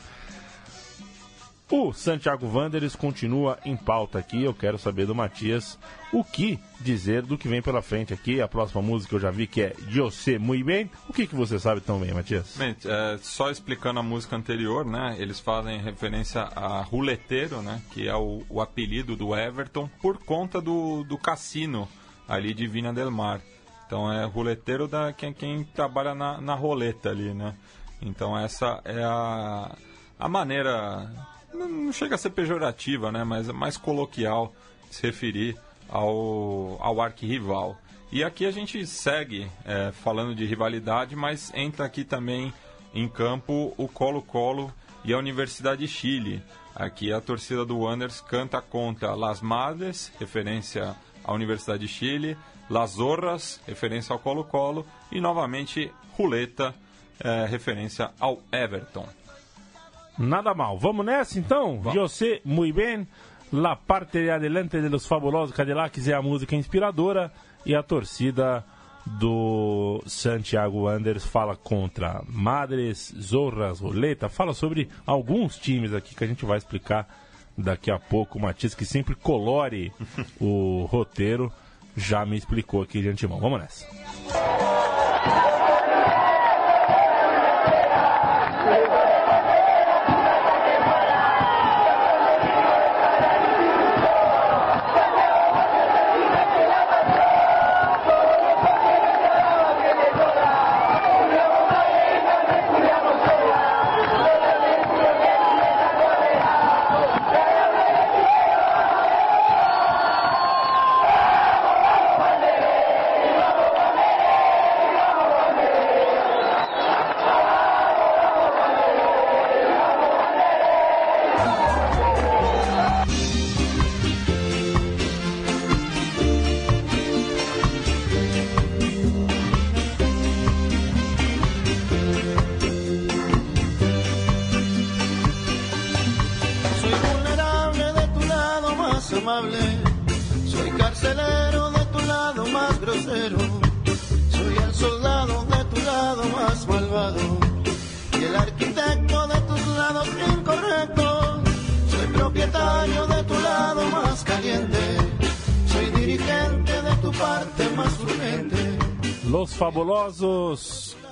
[1.69, 4.43] O Santiago Wanderers continua em pauta aqui.
[4.43, 5.79] Eu quero saber do Matias
[6.13, 8.39] o que dizer do que vem pela frente aqui.
[8.39, 10.91] A próxima música eu já vi que é José Muy Bem.
[11.09, 12.55] O que, que você sabe tão bem, Matias?
[12.55, 15.15] Bem, é, só explicando a música anterior, né?
[15.17, 17.81] Eles fazem referência a Ruleteiro, né?
[17.91, 21.87] Que é o, o apelido do Everton por conta do, do cassino
[22.27, 23.41] ali de Vina del Mar.
[23.87, 27.55] Então é Ruleteiro da quem, quem trabalha na, na roleta ali, né?
[28.01, 29.75] Então essa é a,
[30.19, 31.09] a maneira,
[31.55, 33.23] não chega a ser pejorativa, né?
[33.23, 34.53] Mas é mais coloquial
[34.89, 35.57] se referir
[35.89, 37.77] ao, ao arquirrival.
[38.11, 42.53] E aqui a gente segue é, falando de rivalidade, mas entra aqui também
[42.93, 46.41] em campo o Colo-Colo e a Universidade de Chile.
[46.75, 52.37] Aqui a torcida do Wanderers canta contra Las Madres, referência à Universidade de Chile,
[52.69, 56.73] Las Zorras, referência ao Colo-Colo, e novamente Ruleta,
[57.19, 59.07] é, referência ao Everton.
[60.17, 60.77] Nada mal.
[60.77, 61.81] Vamos nessa então?
[61.93, 63.07] José Muy Bem.
[63.51, 67.31] La parte de adelante de los fabulosos Cadillacs é a música inspiradora
[67.65, 68.65] e a torcida
[69.05, 76.27] do Santiago Wanderers fala contra Madres, Zorras, Roleta, fala sobre alguns times aqui que a
[76.27, 77.07] gente vai explicar
[77.57, 78.39] daqui a pouco.
[78.39, 79.93] O Matias, que sempre colore
[80.41, 81.51] o roteiro,
[81.95, 83.39] já me explicou aqui de antemão.
[83.39, 84.84] Vamos nessa.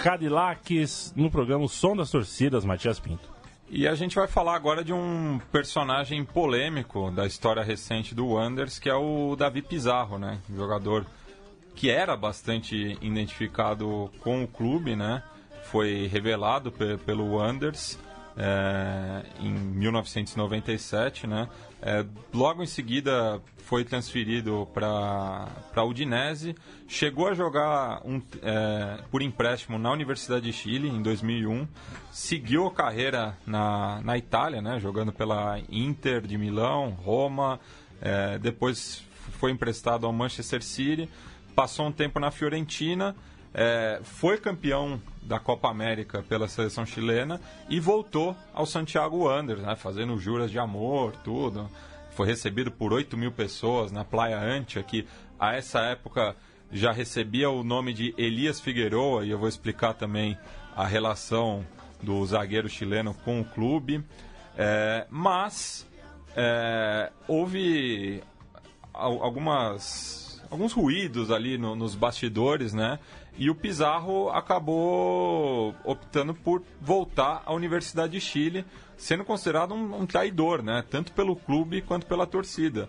[0.03, 3.31] Cadillacs no programa O Som das Torcidas, Matias Pinto.
[3.69, 8.77] E a gente vai falar agora de um personagem polêmico da história recente do Wanderers,
[8.79, 10.39] que é o Davi Pizarro, né?
[10.51, 11.05] Um jogador
[11.73, 15.23] que era bastante identificado com o clube, né?
[15.71, 17.97] Foi revelado pe- pelo Wanderers
[18.37, 21.47] é, em 1997, né?
[21.81, 26.55] É, logo em seguida foi transferido para a Udinese,
[26.87, 31.67] chegou a jogar um, é, por empréstimo na Universidade de Chile em 2001,
[32.11, 34.79] seguiu a carreira na, na Itália, né?
[34.79, 37.59] Jogando pela Inter de Milão, Roma,
[38.01, 39.03] é, depois
[39.39, 41.09] foi emprestado ao Manchester City,
[41.55, 43.15] passou um tempo na Fiorentina,
[43.53, 47.39] é, foi campeão da Copa América pela seleção chilena
[47.69, 51.69] e voltou ao Santiago Wanderers, né, fazendo juras de amor, tudo.
[52.11, 55.07] Foi recebido por 8 mil pessoas na Praia Antia, que
[55.39, 56.35] a essa época
[56.71, 60.37] já recebia o nome de Elias Figueroa, e eu vou explicar também
[60.75, 61.65] a relação
[62.01, 64.03] do zagueiro chileno com o clube.
[64.57, 65.87] É, mas
[66.35, 68.21] é, houve
[68.93, 72.99] al- algumas alguns ruídos ali no- nos bastidores, né?
[73.37, 78.65] E o Pizarro acabou optando por voltar à Universidade de Chile,
[78.95, 80.83] sendo considerado um, um traidor, né?
[80.89, 82.87] Tanto pelo clube quanto pela torcida.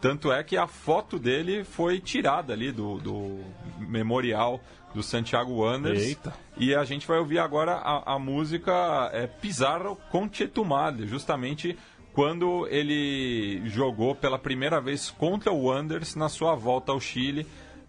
[0.00, 3.40] Tanto é que a foto dele foi tirada ali do, do
[3.78, 4.60] memorial
[4.94, 6.02] do Santiago Wanderers.
[6.02, 6.34] Eita.
[6.58, 11.76] E a gente vai ouvir agora a, a música é, Pizarro Conchetumale, justamente
[12.12, 17.46] quando ele jogou pela primeira vez contra o Wanderers na sua volta ao Chile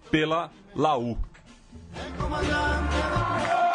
[0.10, 1.18] pela Laú.
[2.06, 3.67] El comandante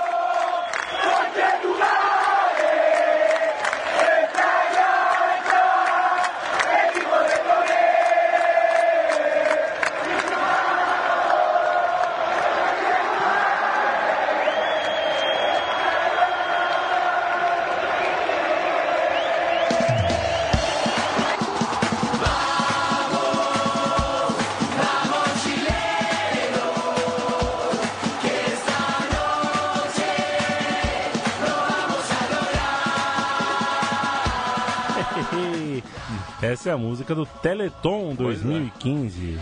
[36.63, 38.45] Essa é a música do Teleton Pois é.
[38.45, 39.41] 2015.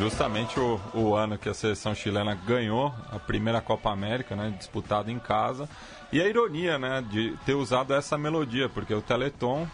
[0.00, 5.12] Justamente o, o ano que a seleção chilena ganhou a primeira Copa América, né, disputada
[5.12, 5.68] em casa.
[6.10, 9.64] E a ironia, né, de ter usado essa melodia, porque o Teleton,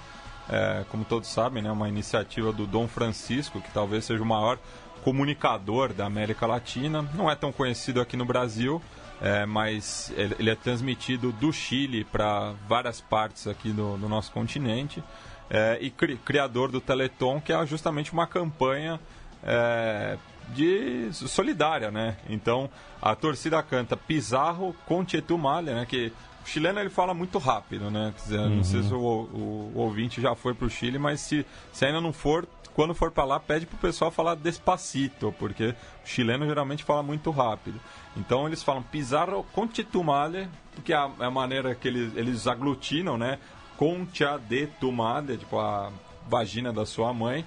[0.51, 4.27] é, como todos sabem, né, é uma iniciativa do Dom Francisco, que talvez seja o
[4.27, 4.59] maior
[5.03, 7.01] comunicador da América Latina.
[7.15, 8.83] Não é tão conhecido aqui no Brasil,
[9.23, 14.31] é, mas ele, ele é transmitido do Chile para várias partes aqui do, do nosso
[14.31, 15.03] continente.
[15.49, 18.99] É, e cri- criador do Teleton, que é justamente uma campanha
[19.45, 22.17] é, de solidária, né?
[22.29, 22.69] Então
[23.01, 25.87] a torcida canta Pizarro com Chetumalha, né?
[25.87, 26.13] Que
[26.45, 28.13] o chileno ele fala muito rápido, né?
[28.17, 31.85] Dizer, Não sei se o, o- o ouvinte já foi pro Chile, mas se, se
[31.85, 35.69] ainda não for, quando for para lá, pede pro pessoal falar despacito, porque
[36.05, 37.81] o chileno geralmente fala muito rápido.
[38.17, 43.17] Então eles falam Pizarro com Chetumalha, porque é é a maneira que eles, eles aglutinam,
[43.17, 43.39] né?
[43.77, 45.91] Concha de tu madre, tipo a
[46.29, 47.45] vagina da sua mãe.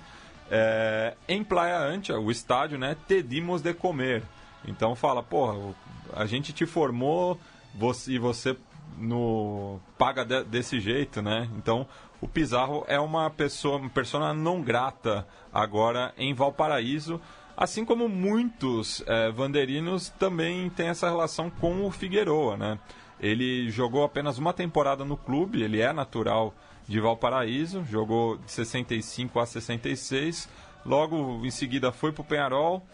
[0.51, 2.95] É, em Playa Ancha, o estádio, né?
[3.07, 4.23] Te dimos de comer.
[4.67, 5.73] Então fala, porra,
[6.13, 7.39] a gente te formou
[7.75, 8.57] você, e você
[8.97, 11.47] no paga de- desse jeito, né?
[11.55, 11.85] Então
[12.19, 17.21] o Pizarro é uma pessoa, uma persona não grata agora em Valparaíso.
[17.55, 22.79] Assim como muitos é, vanderinos também têm essa relação com o Figueroa, né?
[23.19, 26.53] Ele jogou apenas uma temporada no clube, ele é natural
[26.87, 30.49] de Valparaíso, jogou de 65 a 66,
[30.85, 32.85] logo em seguida foi para o Penharol,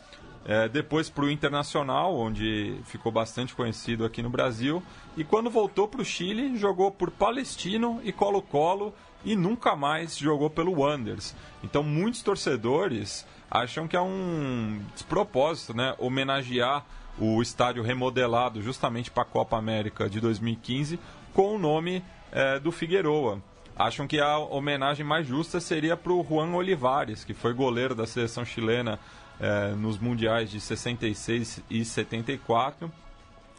[0.45, 4.83] é, depois para o Internacional, onde ficou bastante conhecido aqui no Brasil,
[5.17, 10.49] e quando voltou para o Chile, jogou por Palestino e Colo-Colo e nunca mais jogou
[10.49, 11.35] pelo Wanderers.
[11.63, 16.85] Então muitos torcedores acham que é um despropósito, né, homenagear
[17.19, 20.99] o estádio remodelado justamente para a Copa América de 2015
[21.33, 23.41] com o nome é, do Figueroa.
[23.75, 28.07] Acham que a homenagem mais justa seria para o Juan Olivares, que foi goleiro da
[28.07, 28.99] seleção chilena
[29.39, 32.89] é, nos mundiais de 66 e 74.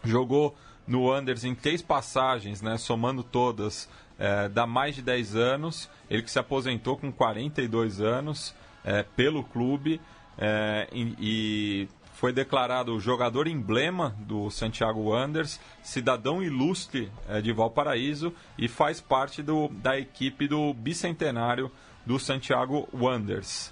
[0.03, 3.88] Jogou no Anders em três passagens, né, somando todas,
[4.19, 5.90] é, dá mais de 10 anos.
[6.09, 8.55] Ele que se aposentou com 42 anos
[8.85, 10.01] é, pelo clube
[10.39, 18.33] é, e, e foi declarado jogador emblema do Santiago Wanderers, cidadão ilustre eh, de Valparaíso
[18.57, 21.71] e faz parte do, da equipe do bicentenário
[22.07, 23.71] do Santiago Wanderers.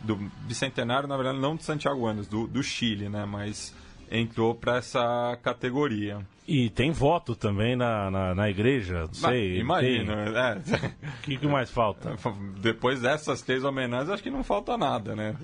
[0.00, 3.24] Do bicentenário, na verdade, não do Santiago Wanderers, do, do Chile, né?
[3.24, 3.74] Mas
[4.10, 6.18] entrou para essa categoria.
[6.46, 9.58] E tem voto também na, na, na igreja, não sei.
[9.58, 10.58] Imagina, é.
[11.18, 12.14] O que, que mais falta?
[12.60, 15.34] Depois dessas três homenagens, acho que não falta nada, né?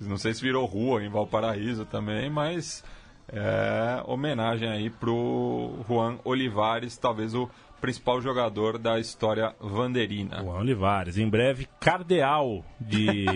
[0.00, 2.84] Não sei se virou rua em Valparaíso também, mas
[3.28, 7.48] é homenagem aí pro Juan Olivares, talvez o
[7.80, 10.42] principal jogador da história vanderina.
[10.42, 13.26] Juan Olivares, em breve, cardeal de,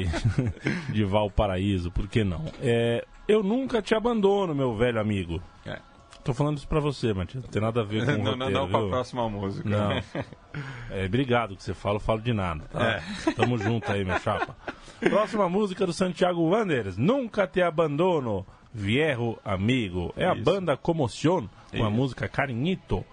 [0.93, 2.45] de Valparaíso, por que não?
[2.61, 5.43] É, eu nunca te abandono, meu velho amigo.
[5.67, 5.79] É.
[6.25, 7.43] Tô falando isso pra você, Matias.
[7.45, 8.89] Não tem nada a ver com o Não, roteiro, não, não pra viu?
[8.91, 9.69] próxima música.
[9.69, 9.93] Não.
[10.91, 13.01] É, obrigado que você fala, eu falo de nada, tá?
[13.37, 14.55] Tamo junto aí, meu chapa.
[15.01, 20.12] Próxima música do Santiago Wanderers, Nunca Te Abandono, Vierro Amigo.
[20.16, 20.44] É a Isso.
[20.44, 23.05] banda Comoción, com a música Carinhito,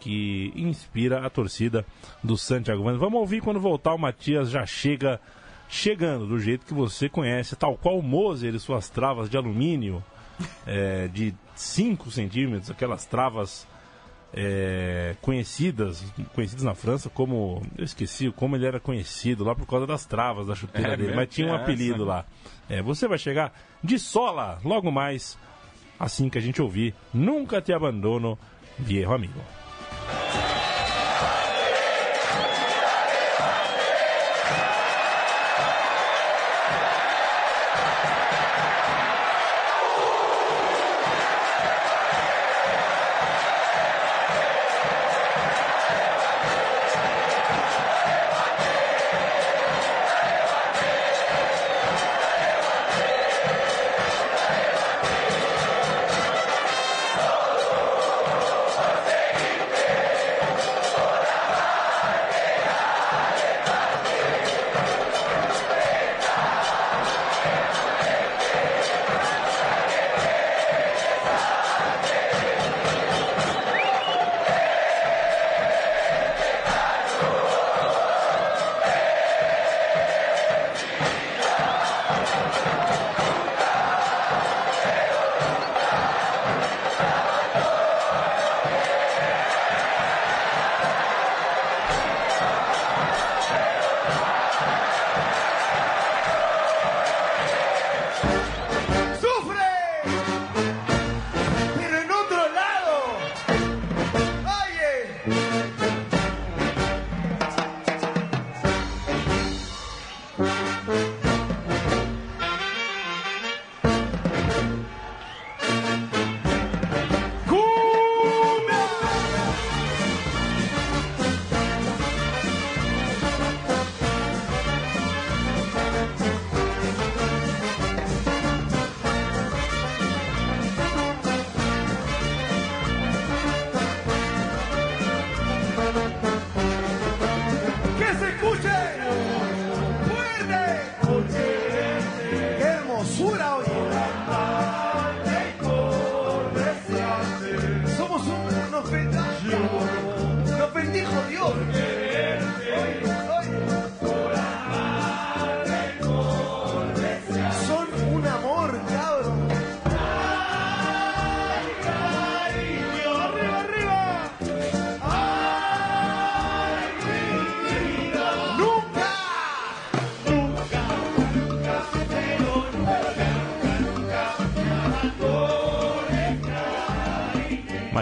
[0.00, 1.84] que inspira a torcida
[2.24, 3.00] do Santiago Wanderers.
[3.00, 5.20] Vamos ouvir quando voltar, o Matias já chega
[5.68, 10.02] chegando, do jeito que você conhece, tal qual o Moser e suas travas de alumínio,
[10.66, 13.66] é, de 5 centímetros, aquelas travas
[14.36, 17.62] é, conhecidas, conhecidas na França como.
[17.76, 21.14] Eu esqueci como ele era conhecido lá por causa das travas da chuteira É dele,
[21.16, 22.04] mas tinha um apelido essa?
[22.04, 22.24] lá.
[22.68, 25.38] É, você vai chegar de sola logo mais,
[25.98, 26.94] assim que a gente ouvir.
[27.14, 28.38] Nunca te abandono,
[28.78, 29.40] viejo amigo.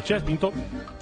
[0.05, 0.53] Matias Pinto.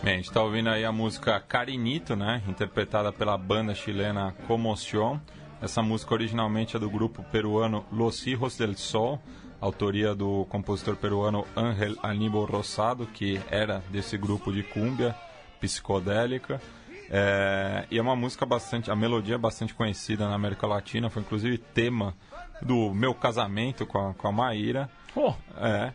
[0.00, 2.40] Bem, a gente está ouvindo aí a música Carinito, né?
[2.46, 5.18] Interpretada pela banda chilena Comoción.
[5.60, 9.18] Essa música originalmente é do grupo peruano Los Hijos del Sol,
[9.60, 15.16] autoria do compositor peruano Ángel Aníbal Rosado, que era desse grupo de cúmbia
[15.60, 16.62] psicodélica.
[17.10, 21.22] É, e é uma música bastante, a melodia é bastante conhecida na América Latina, foi
[21.22, 22.14] inclusive tema
[22.60, 24.88] do meu casamento com a, com a Maíra.
[25.16, 25.92] Oh, É.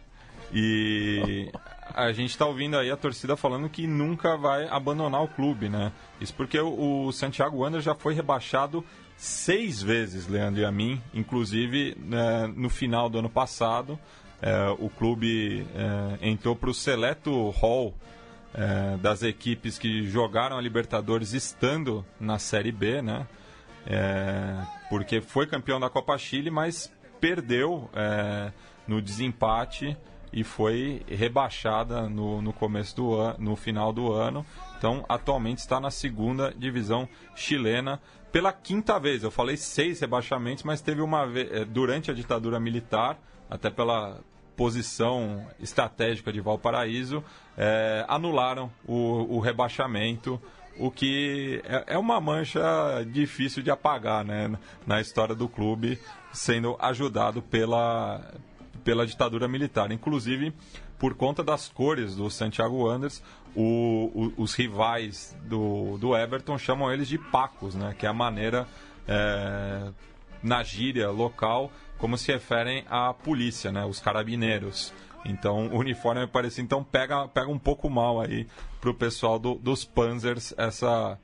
[0.53, 1.49] E
[1.97, 5.91] a gente está ouvindo aí a torcida falando que nunca vai abandonar o clube, né?
[6.21, 8.85] Isso porque o, Santiago Wander já foi rebaixado
[9.15, 13.97] seis vezes, Leandro e a mim, inclusive né, no final do ano passado.
[14.39, 17.95] é, o clube é, entrou para o seleto hall
[18.53, 23.25] é, das equipes que jogaram a Libertadores estando na Série B, né?
[23.87, 24.55] É,
[24.87, 28.51] porque foi campeão da Copa Chile, mas perdeu é,
[28.87, 29.97] no desempate
[30.31, 34.45] e foi rebaixada no, no começo do ano, no final do ano.
[34.77, 37.99] Então, atualmente está na segunda divisão chilena
[38.31, 39.23] pela quinta vez.
[39.23, 43.17] Eu falei seis rebaixamentos, mas teve uma vez é, durante a ditadura militar,
[43.49, 44.19] até pela
[44.55, 47.23] posição estratégica de Valparaíso,
[47.57, 50.41] é, anularam o, o rebaixamento
[50.79, 52.61] o que é, é uma mancha
[53.11, 55.99] difícil de apagar né, na história do clube,
[56.31, 58.21] sendo ajudado pela,
[58.87, 59.91] pela ditadura militar.
[59.91, 60.53] Inclusive,
[60.97, 63.21] por conta das cores do Santiago Wanderers,
[64.37, 68.65] os rivais do, do Everton chamam eles de pacos, né, que é a maneira
[69.05, 69.91] é,
[70.41, 74.93] na gíria local como se referem à polícia, né, os carabineiros.
[75.25, 76.63] Então, o uniforme é parecido.
[76.63, 78.47] Então, pega, pega um pouco mal aí
[78.79, 81.19] pro pessoal do- dos Panzers essa,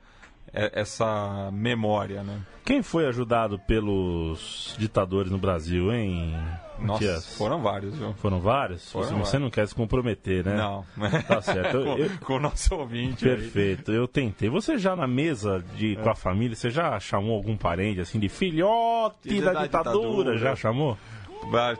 [0.54, 2.40] essa memória, né?
[2.64, 6.32] quem foi ajudado pelos ditadores no Brasil, hein,
[6.78, 7.36] Nossa, Matias?
[7.36, 8.14] foram vários, viu?
[8.14, 8.90] Foram vários?
[8.90, 9.28] Foram você, vários.
[9.28, 10.56] você não quer se comprometer, né?
[10.56, 10.82] Não.
[11.28, 11.76] Tá certo.
[11.76, 13.36] Eu- com, eu- com o nosso ouvinte aí.
[13.36, 14.48] Perfeito, eu tentei.
[14.48, 18.30] Você já na mesa de, com a família, você já chamou algum parente assim de
[18.30, 20.32] filhote Filho da, da ditadura?
[20.32, 20.38] ditadura.
[20.38, 20.96] Já chamou?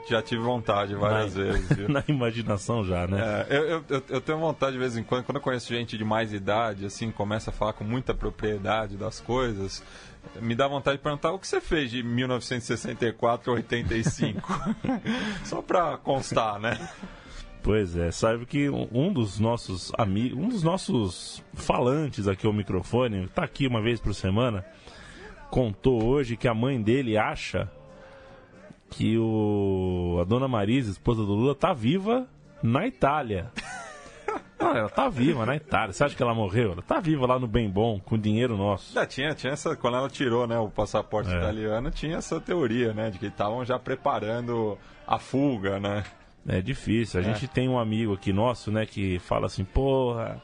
[0.08, 1.88] Já tive vontade várias Na- vezes, viu?
[1.92, 3.46] na imaginação já, né?
[3.48, 6.04] É, eu, eu- eu, tenho vontade de vez em quando, quando eu conheço gente de
[6.04, 9.82] mais idade, assim, começa a falar com muita propriedade das coisas,
[10.40, 14.40] me dá vontade de perguntar o que você fez de 1964 a 85?
[15.44, 16.78] Só pra constar, né?
[17.62, 22.52] Pois é, sabe que um um dos nossos amigos, um dos nossos falantes aqui ao
[22.52, 24.62] microfone, tá aqui uma vez por semana,
[25.50, 27.70] contou hoje que a mãe dele acha
[28.96, 32.26] que o a dona Marisa, esposa do Lula, tá viva
[32.62, 33.50] na Itália.
[34.56, 35.92] Ah, ela tá viva na Itália.
[35.92, 36.72] Você acha que ela morreu?
[36.72, 38.94] Ela tá viva lá no Bem Bom, com dinheiro nosso.
[38.94, 41.36] Já tinha, tinha essa, quando ela tirou né, o passaporte É.
[41.36, 43.10] italiano, tinha essa teoria, né?
[43.10, 46.04] De que estavam já preparando a fuga, né?
[46.48, 47.20] É difícil.
[47.20, 50.40] A gente tem um amigo aqui nosso, né, que fala assim, porra,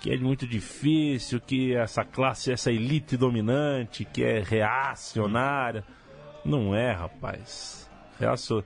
[0.00, 5.84] que é muito difícil, que essa classe, essa elite dominante, que é reacionária.
[6.44, 7.90] Não é, rapaz.
[8.18, 8.64] Reacio...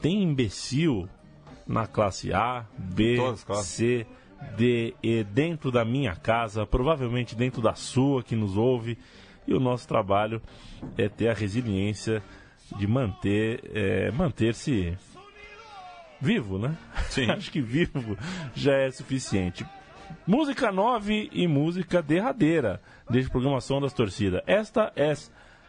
[0.00, 1.08] Tem imbecil
[1.66, 3.18] na classe A, B.
[3.62, 4.06] C,
[4.56, 8.96] D, E, dentro da minha casa, provavelmente dentro da sua que nos ouve.
[9.46, 10.40] E o nosso trabalho
[10.96, 12.22] é ter a resiliência
[12.76, 14.96] de manter, é, manter-se
[16.20, 16.76] vivo, né?
[17.08, 17.28] Sim.
[17.32, 18.16] Acho que vivo
[18.54, 19.66] já é suficiente.
[20.26, 24.42] Música 9 e música derradeira desde programação das torcidas.
[24.46, 25.14] Esta é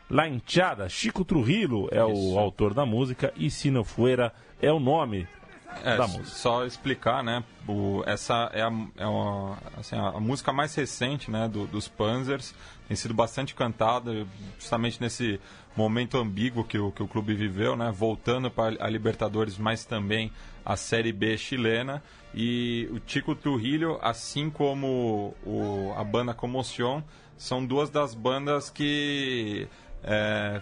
[0.09, 0.89] La Hinchada.
[0.89, 2.39] Chico Trujillo é o Isso.
[2.39, 5.27] autor da música e Se Não Fuera é o nome
[5.83, 6.25] É, da música.
[6.25, 7.43] Só explicar, né?
[7.67, 12.55] o- essa é, a, é uma- assim, a música mais recente né, do- dos Panzers.
[12.87, 14.25] Tem sido bastante cantada,
[14.57, 15.39] justamente nesse
[15.77, 17.91] momento ambíguo que o, que o clube viveu, né?
[17.95, 20.31] Voltando para a Libertadores, mas também
[20.65, 22.01] a Série B chilena.
[22.33, 27.03] E o Chico Trujillo, assim como o, a banda Comoción,
[27.37, 29.67] são duas das bandas que
[30.03, 30.61] é,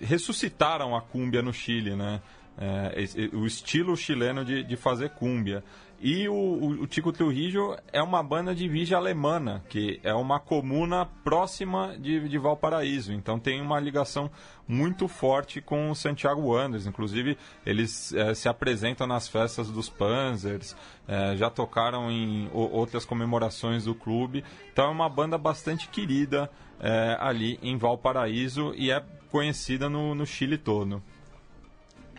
[0.00, 2.20] ressuscitaram a cúmbia no Chile, né?
[2.60, 2.92] É,
[3.36, 5.62] o estilo chileno de, de fazer cúmbia.
[6.00, 10.38] E o, o, o Tico Trujillo é uma banda de vigia alemana, que é uma
[10.38, 13.12] comuna próxima de, de Valparaíso.
[13.12, 14.30] Então tem uma ligação
[14.66, 16.86] muito forte com o Santiago Wanderers.
[16.86, 17.36] Inclusive,
[17.66, 20.76] eles eh, se apresentam nas festas dos Panzers,
[21.08, 24.44] eh, já tocaram em o- outras comemorações do clube.
[24.72, 30.24] Então é uma banda bastante querida eh, ali em Valparaíso e é conhecida no, no
[30.24, 31.02] Chile todo.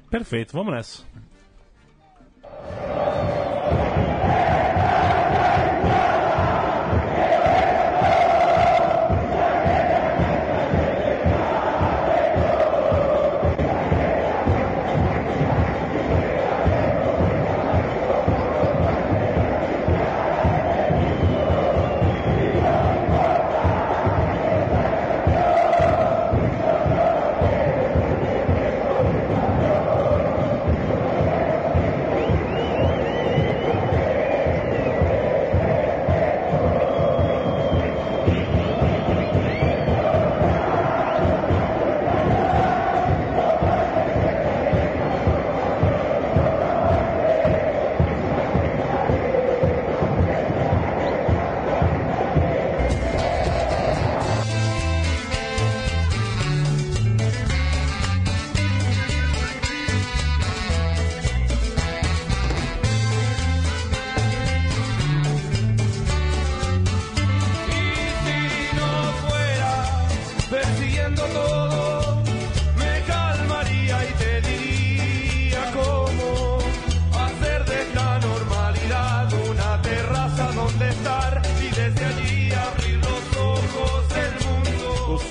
[0.09, 1.03] Perfeito, vamos nessa.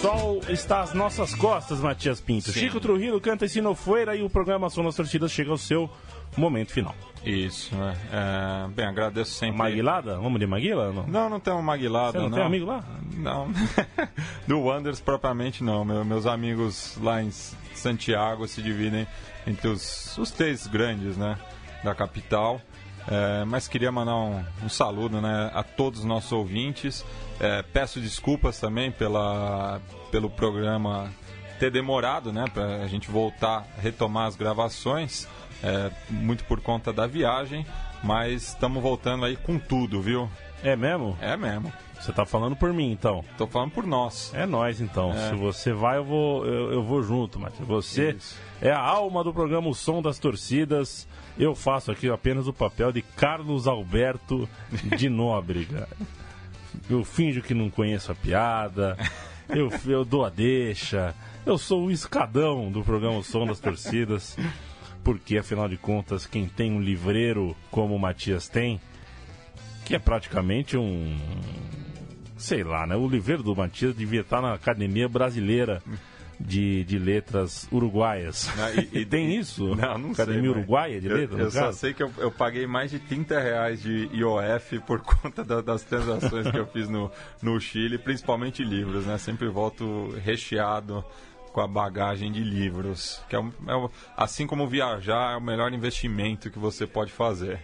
[0.00, 2.52] Sol está às nossas costas, Matias Pinto.
[2.52, 2.60] Sim.
[2.60, 5.90] Chico Trujillo canta em Sinofueira e o programa Som das Torcidas chega ao seu
[6.36, 6.94] momento final.
[7.24, 7.96] Isso, né?
[8.12, 9.58] É, bem, agradeço sempre.
[9.58, 10.16] Maguilada?
[10.18, 10.92] Vamos de Maguila?
[10.92, 11.06] Não.
[11.06, 12.84] Não, não tem uma maguilada, Você não, tem amigo lá?
[13.16, 13.48] Não.
[14.46, 15.84] Do Wonders propriamente não.
[15.84, 17.30] Meu- meus amigos lá em
[17.74, 19.06] Santiago se dividem
[19.46, 21.36] entre os, os três grandes, né?
[21.82, 22.60] Da capital.
[23.10, 27.04] É, mas queria mandar um, um saludo né, a todos os nossos ouvintes.
[27.40, 29.80] É, peço desculpas também pela,
[30.10, 31.10] pelo programa
[31.58, 32.44] ter demorado, né?
[32.52, 35.26] Pra a gente voltar, retomar as gravações.
[35.62, 37.66] é, muito por conta da viagem.
[38.02, 40.30] Mas estamos voltando aí com tudo, viu?
[40.62, 41.16] É mesmo?
[41.20, 41.72] É mesmo.
[42.00, 43.24] Você tá falando por mim, então.
[43.36, 44.32] Tô falando por nós.
[44.34, 45.12] É nós, então.
[45.12, 45.30] É.
[45.30, 47.66] Se você vai, eu vou, eu, eu vou junto, Matias.
[47.66, 48.36] Você Isso.
[48.62, 51.08] é a alma do programa O Som das Torcidas.
[51.36, 54.48] Eu faço aqui apenas o papel de Carlos Alberto
[54.96, 55.88] de Nóbrega.
[56.88, 58.96] Eu finjo que não conheço a piada.
[59.48, 61.14] Eu, eu dou a deixa.
[61.46, 64.36] Eu sou o escadão do programa Som das Torcidas.
[65.02, 68.78] Porque, afinal de contas, quem tem um livreiro como o Matias tem,
[69.86, 71.16] que é praticamente um.
[72.36, 72.94] Sei lá, né?
[72.94, 75.82] O livreiro do Matias devia estar na Academia Brasileira
[76.40, 78.50] de, de Letras Uruguaias.
[78.56, 79.74] Né, e- E, tem isso?
[79.74, 80.24] Não, não sei.
[80.24, 81.38] Academia mas Uruguaia de eu- Letras?
[81.40, 85.00] Eu, no só sei que eu, eu paguei mais de 30 reais de IOF por
[85.04, 87.10] conta da- das transações que eu fiz no,
[87.42, 89.18] no Chile, principalmente livros, né?
[89.18, 91.04] Sempre volto recheado
[91.52, 93.20] com a bagagem de livros.
[93.28, 97.58] Que é, é assim como viajar, é o melhor investimento que você pode fazer.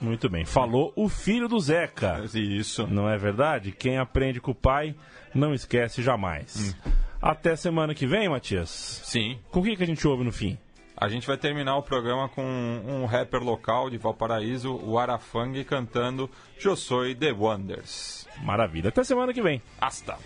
[0.00, 0.44] Muito bem.
[0.46, 2.22] Falou o filho do Zeca.
[2.34, 2.86] Isso.
[2.86, 3.70] Não é verdade?
[3.70, 4.94] Quem aprende com o pai
[5.34, 6.74] não esquece jamais.
[6.86, 6.90] Hum.
[7.20, 9.00] Até semana que vem, Matias.
[9.04, 9.38] Sim.
[9.50, 10.56] Com o que, que a gente ouve no fim?
[10.96, 16.30] A gente vai terminar o programa com um rapper local de Valparaíso, o Arafang, cantando
[16.62, 18.26] Eu Soy The Wonders.
[18.42, 18.88] Maravilha.
[18.88, 19.62] Até semana que vem.
[19.80, 20.16] Hasta!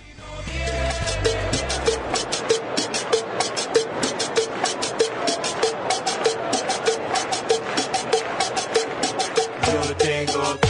[9.66, 10.63] Yo tengo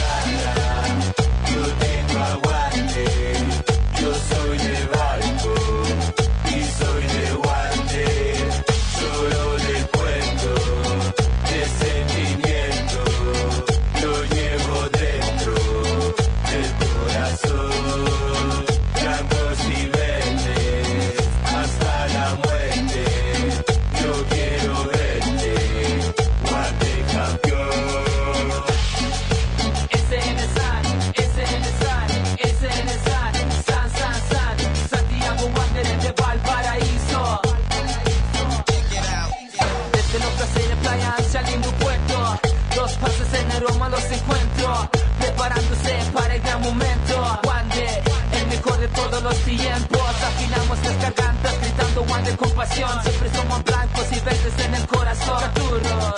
[49.57, 53.03] tiempo afinamos las gargantas gritando one de compasión.
[53.03, 55.39] Siempre somos blancos y verdes en el corazón.
[55.39, 56.15] Caturros,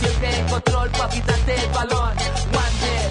[0.00, 2.12] siempre en control pa' quitarte el balón
[2.58, 3.04] one day,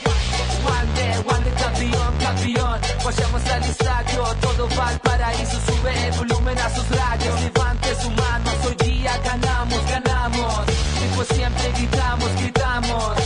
[0.66, 2.80] one day, one campeón, campeón.
[3.04, 5.58] Vayamos al estadio, todo va al paraíso.
[5.66, 10.64] Sube el volumen a sus radios levante su mano, hoy día ganamos, ganamos,
[11.04, 13.18] y pues siempre gritamos, gritamos.